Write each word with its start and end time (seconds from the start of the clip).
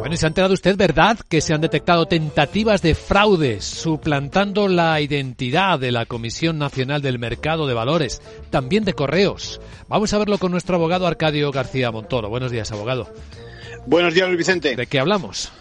Bueno, 0.00 0.12
y 0.12 0.16
se 0.16 0.26
ha 0.26 0.28
enterado 0.28 0.54
usted, 0.54 0.76
¿verdad?, 0.76 1.20
que 1.28 1.40
se 1.40 1.54
han 1.54 1.60
detectado 1.60 2.06
tentativas 2.06 2.82
de 2.82 2.96
fraudes 2.96 3.64
suplantando 3.64 4.66
la 4.66 5.00
identidad 5.00 5.78
de 5.78 5.92
la 5.92 6.04
Comisión 6.04 6.58
Nacional 6.58 7.00
del 7.00 7.20
Mercado 7.20 7.68
de 7.68 7.74
Valores, 7.74 8.22
también 8.50 8.84
de 8.84 8.94
correos. 8.94 9.60
Vamos 9.86 10.12
a 10.12 10.18
verlo 10.18 10.38
con 10.38 10.50
nuestro 10.50 10.74
abogado 10.74 11.06
Arcadio 11.06 11.52
García 11.52 11.92
Montoro. 11.92 12.28
Buenos 12.28 12.50
días, 12.50 12.72
abogado. 12.72 13.08
Buenos 13.86 14.14
días, 14.14 14.26
Luis 14.26 14.38
Vicente. 14.38 14.74
¿De 14.74 14.86
qué 14.88 14.98
hablamos? 14.98 15.52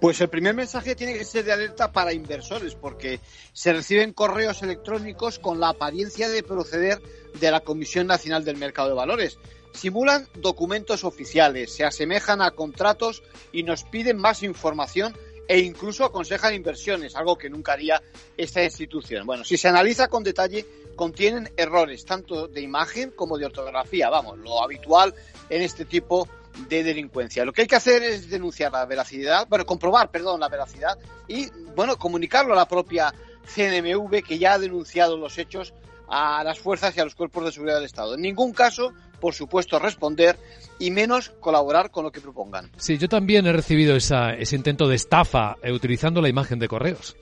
Pues 0.00 0.22
el 0.22 0.30
primer 0.30 0.54
mensaje 0.54 0.96
tiene 0.96 1.12
que 1.12 1.24
ser 1.24 1.44
de 1.44 1.52
alerta 1.52 1.92
para 1.92 2.14
inversores, 2.14 2.74
porque 2.74 3.20
se 3.52 3.74
reciben 3.74 4.14
correos 4.14 4.62
electrónicos 4.62 5.38
con 5.38 5.60
la 5.60 5.68
apariencia 5.68 6.30
de 6.30 6.42
proceder 6.42 6.98
de 7.38 7.50
la 7.50 7.60
Comisión 7.60 8.06
Nacional 8.06 8.42
del 8.42 8.56
Mercado 8.56 8.88
de 8.88 8.94
Valores. 8.94 9.38
Simulan 9.72 10.28
documentos 10.34 11.04
oficiales, 11.04 11.72
se 11.72 11.84
asemejan 11.84 12.42
a 12.42 12.52
contratos 12.52 13.22
y 13.52 13.62
nos 13.62 13.84
piden 13.84 14.18
más 14.18 14.42
información 14.42 15.16
e 15.48 15.58
incluso 15.58 16.04
aconsejan 16.04 16.54
inversiones, 16.54 17.16
algo 17.16 17.36
que 17.36 17.50
nunca 17.50 17.72
haría 17.72 18.02
esta 18.36 18.62
institución. 18.62 19.26
Bueno, 19.26 19.44
si 19.44 19.56
se 19.56 19.68
analiza 19.68 20.08
con 20.08 20.22
detalle, 20.22 20.66
contienen 20.94 21.50
errores 21.56 22.04
tanto 22.04 22.48
de 22.48 22.60
imagen 22.60 23.10
como 23.10 23.38
de 23.38 23.46
ortografía, 23.46 24.08
vamos, 24.08 24.38
lo 24.38 24.62
habitual 24.62 25.14
en 25.48 25.62
este 25.62 25.84
tipo 25.84 26.26
de 26.26 26.42
de 26.68 26.82
delincuencia. 26.82 27.44
Lo 27.44 27.52
que 27.52 27.62
hay 27.62 27.66
que 27.66 27.76
hacer 27.76 28.02
es 28.02 28.28
denunciar 28.28 28.72
la 28.72 28.84
veracidad, 28.86 29.46
bueno, 29.48 29.66
comprobar, 29.66 30.10
perdón, 30.10 30.40
la 30.40 30.48
veracidad 30.48 30.98
y, 31.28 31.50
bueno, 31.74 31.96
comunicarlo 31.96 32.52
a 32.52 32.56
la 32.56 32.68
propia 32.68 33.12
CNMV 33.54 34.22
que 34.22 34.38
ya 34.38 34.54
ha 34.54 34.58
denunciado 34.58 35.16
los 35.16 35.38
hechos 35.38 35.72
a 36.14 36.44
las 36.44 36.58
fuerzas 36.58 36.94
y 36.94 37.00
a 37.00 37.04
los 37.04 37.14
cuerpos 37.14 37.42
de 37.46 37.52
seguridad 37.52 37.76
del 37.76 37.86
Estado. 37.86 38.14
En 38.14 38.20
ningún 38.20 38.52
caso, 38.52 38.92
por 39.18 39.32
supuesto, 39.32 39.78
responder 39.78 40.38
y 40.78 40.90
menos 40.90 41.30
colaborar 41.40 41.90
con 41.90 42.04
lo 42.04 42.12
que 42.12 42.20
propongan. 42.20 42.70
Sí, 42.76 42.98
yo 42.98 43.08
también 43.08 43.46
he 43.46 43.52
recibido 43.52 43.96
esa, 43.96 44.34
ese 44.34 44.54
intento 44.54 44.86
de 44.86 44.96
estafa 44.96 45.56
eh, 45.62 45.72
utilizando 45.72 46.20
la 46.20 46.28
imagen 46.28 46.58
de 46.58 46.68
correos. 46.68 47.16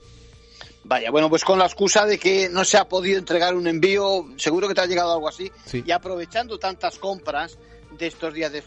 Vaya, 0.83 1.09
bueno, 1.09 1.29
pues 1.29 1.45
con 1.45 1.57
la 1.57 1.65
excusa 1.65 2.05
de 2.05 2.19
que 2.19 2.49
no 2.49 2.65
se 2.65 2.77
ha 2.77 2.89
podido 2.89 3.17
entregar 3.17 3.55
un 3.55 3.65
envío, 3.67 4.25
seguro 4.35 4.67
que 4.67 4.73
te 4.73 4.81
ha 4.81 4.87
llegado 4.87 5.13
algo 5.13 5.29
así, 5.29 5.49
y 5.71 5.91
aprovechando 5.91 6.59
tantas 6.59 6.97
compras 6.97 7.57
de 7.97 8.07
estos 8.07 8.33
días 8.33 8.51
de 8.51 8.61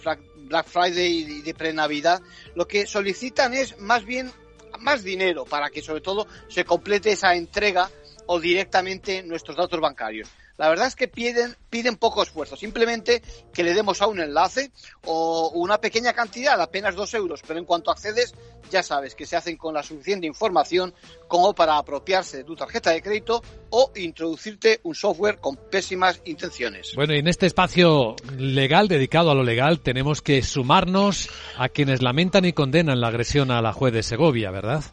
Black 0.46 0.66
Friday 0.66 1.18
y 1.18 1.42
de 1.42 1.52
pre-Navidad, 1.52 2.22
lo 2.54 2.66
que 2.66 2.86
solicitan 2.86 3.52
es 3.52 3.78
más 3.78 4.06
bien 4.06 4.32
más 4.80 5.04
dinero 5.04 5.44
para 5.44 5.70
que 5.70 5.82
sobre 5.82 6.00
todo 6.00 6.26
se 6.48 6.64
complete 6.64 7.12
esa 7.12 7.34
entrega 7.34 7.90
o 8.26 8.40
directamente 8.40 9.22
nuestros 9.22 9.56
datos 9.56 9.80
bancarios. 9.80 10.28
La 10.56 10.68
verdad 10.68 10.86
es 10.86 10.94
que 10.94 11.08
piden, 11.08 11.56
piden 11.68 11.96
poco 11.96 12.22
esfuerzo, 12.22 12.56
simplemente 12.56 13.22
que 13.52 13.64
le 13.64 13.74
demos 13.74 14.00
a 14.02 14.06
un 14.06 14.20
enlace 14.20 14.70
o 15.04 15.50
una 15.54 15.78
pequeña 15.78 16.12
cantidad, 16.12 16.60
apenas 16.60 16.94
dos 16.94 17.12
euros, 17.14 17.42
pero 17.46 17.58
en 17.58 17.64
cuanto 17.64 17.90
accedes, 17.90 18.34
ya 18.70 18.82
sabes 18.82 19.16
que 19.16 19.26
se 19.26 19.36
hacen 19.36 19.56
con 19.56 19.74
la 19.74 19.82
suficiente 19.82 20.26
información 20.26 20.94
como 21.26 21.54
para 21.54 21.76
apropiarse 21.76 22.38
de 22.38 22.44
tu 22.44 22.54
tarjeta 22.54 22.90
de 22.90 23.02
crédito 23.02 23.42
o 23.70 23.90
introducirte 23.96 24.78
un 24.84 24.94
software 24.94 25.38
con 25.38 25.56
pésimas 25.56 26.20
intenciones. 26.24 26.92
Bueno, 26.94 27.14
y 27.14 27.18
en 27.18 27.26
este 27.26 27.46
espacio 27.46 28.14
legal, 28.38 28.86
dedicado 28.86 29.32
a 29.32 29.34
lo 29.34 29.42
legal, 29.42 29.80
tenemos 29.80 30.22
que 30.22 30.42
sumarnos 30.42 31.28
a 31.56 31.68
quienes 31.68 32.00
lamentan 32.00 32.44
y 32.44 32.52
condenan 32.52 33.00
la 33.00 33.08
agresión 33.08 33.50
a 33.50 33.60
la 33.60 33.72
juez 33.72 33.92
de 33.92 34.04
Segovia, 34.04 34.52
¿verdad? 34.52 34.84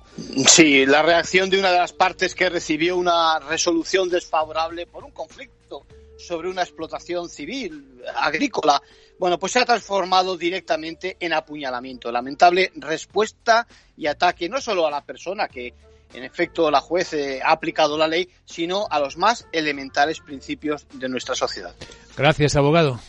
Sí, 0.48 0.88
la 0.88 1.04
reacción 1.04 1.52
de 1.52 1.59
una 1.59 1.72
de 1.72 1.78
las 1.78 1.94
partes 1.94 2.34
que 2.34 2.50
recibió 2.50 2.98
una 2.98 3.39
resolución 3.39 4.09
desfavorable 4.09 4.88
por 4.88 5.04
un 5.04 5.12
conflicto 5.12 5.50
sobre 6.17 6.50
una 6.50 6.61
explotación 6.61 7.30
civil, 7.30 8.03
agrícola, 8.16 8.81
bueno, 9.17 9.38
pues 9.39 9.52
se 9.53 9.59
ha 9.59 9.66
transformado 9.66 10.38
directamente 10.38 11.17
en 11.19 11.33
apuñalamiento. 11.33 12.11
Lamentable 12.11 12.72
respuesta 12.75 13.67
y 13.97 14.08
ataque 14.08 14.49
no 14.49 14.61
solo 14.61 14.88
a 14.88 14.92
la 14.92 15.03
persona 15.03 15.47
que 15.47 15.73
en 16.14 16.23
efecto 16.23 16.69
la 16.69 16.81
juez 16.81 17.14
eh, 17.14 17.39
ha 17.44 17.52
aplicado 17.52 17.97
la 17.97 18.08
ley, 18.08 18.30
sino 18.45 18.87
a 18.89 18.99
los 18.99 19.17
más 19.17 19.48
elementales 19.52 20.20
principios 20.20 20.86
de 20.93 21.08
nuestra 21.08 21.36
sociedad. 21.36 21.73
Gracias, 22.17 22.55
abogado. 22.55 22.99